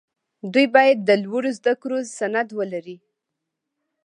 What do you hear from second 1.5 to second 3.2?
زدکړو سند ولري.